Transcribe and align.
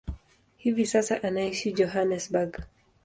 Hivi 0.57 0.85
sasa 0.85 1.19
anaishi 1.29 1.73
Johannesburg. 1.73 2.63